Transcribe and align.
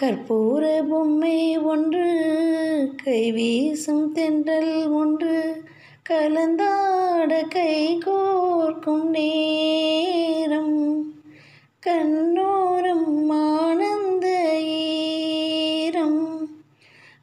கற்பூர 0.00 0.86
பொம்மை 0.88 1.58
ஒன்று 1.58 2.08
கைவீசும் 3.04 4.12
தென்றல் 4.12 4.88
ஒன்று 4.88 5.64
கலந்தாட 6.08 7.48
கை 7.48 7.98
கோர்க்கும் 8.06 9.04
நேரம் 9.04 11.04
கண்ணோரம் 11.86 13.28
ஆனந்த 13.28 14.26
ஈரம். 14.62 16.48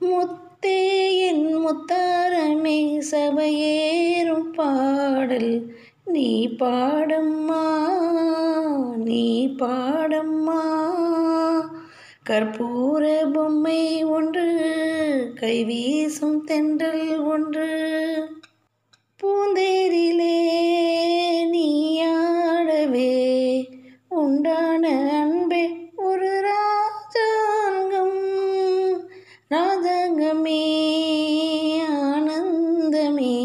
முத்தே 0.00 1.18
என் 1.18 1.66
முத்தாரமே 1.66 3.00
சபையேறும் 3.10 4.52
பாடல் 4.52 5.72
நீ 6.04 6.48
பாடம்மா 6.48 7.86
நீ 8.96 9.56
பாடம்மா. 9.58 10.89
கற்பூர 12.30 13.04
பொம்மை 13.32 14.04
ஒன்று 14.04 14.44
கைவீசும் 15.40 16.40
தென்றல் 16.44 17.22
ஒன்று. 17.24 17.66
பூந்தேரிலே 19.22 20.36
நீயாடவே 21.54 23.14
உண்டான 24.08 24.84
அன்பே 25.20 25.70
ஒரு 25.96 26.30
ராஜாங்கம். 26.40 28.20
ராஜாங்கமே 29.50 30.64
ஆனந்தமே 31.90 33.38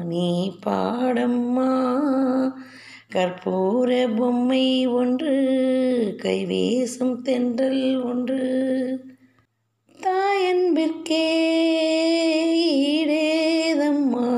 நீ 0.04 0.52
பாடம்மா. 0.66 2.00
கற்பூர 3.14 4.16
பொம்மை 4.16 4.86
ஒன்று 4.86 5.32
கைவீசும் 6.22 7.22
தென்றல் 7.22 8.02
ஒன்று. 8.02 8.42
தாயன்பிற்கே 10.06 11.28
ஈடேதம்மா. 12.86 14.28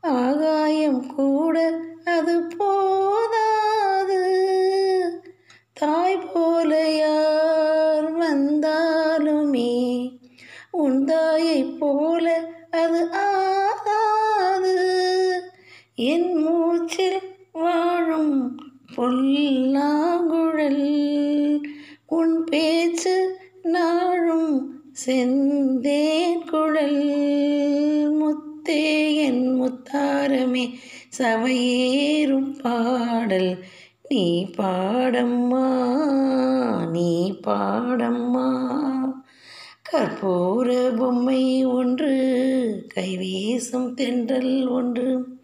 ஆகாயம் 0.00 1.14
கூட 1.14 1.80
அது 2.04 2.42
போதாது. 2.58 4.22
தாய் 5.72 6.30
போல 6.34 6.90
யார் 6.90 8.18
வந்தாலுமே 8.18 10.10
உன் 10.70 11.04
தாயை 11.04 11.64
போல 11.64 12.48
அது 12.70 13.10
ஆகாது. 13.12 14.76
என் 15.94 16.34
மூச்சில் 16.34 17.20
வாழும் 17.52 18.60
பொல்லாங்குழல் 18.96 19.68
உன் 22.06 22.44
பேச்சு 22.44 23.39
நாளும் 23.62 24.82
செந்தேன் 25.06 26.50
குழல் 26.50 27.16
முத்தே 28.18 29.14
என் 29.14 29.60
முத்தாரமே 29.62 30.74
சவையேறும் 31.18 32.60
பாடல். 32.62 33.64
நீ 34.08 34.46
பாடம்மா 34.56 35.66
நீ 36.90 37.38
பாடம்மா. 37.46 38.68
கற்பூர 39.92 40.96
பொம்மை 40.96 41.64
ஒன்று 41.64 42.12
கைவீசும் 42.94 43.94
தென்றல் 43.94 44.68
ஒன்று. 44.68 45.38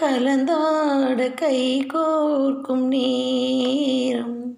கலந்தாட 0.00 1.34
கை 1.34 1.86
கோர்க்கும் 1.86 2.86
நேரம். 2.86 4.57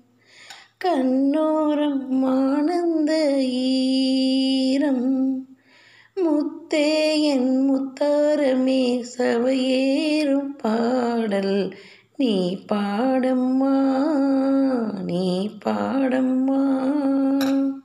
கண்ணோரம் 0.85 2.25
ஆனந்த 2.25 3.39
ஈரம். 3.45 5.09
முத்தே 6.15 7.23
என் 7.23 7.71
முத்தாரமே 7.71 9.05
சவையேறும் 9.19 10.59
பாடல். 10.59 11.75
நீ 12.17 12.59
பாடம்மா 12.73 14.03
நீ 15.05 15.51
பாடம்மா. 15.65 17.00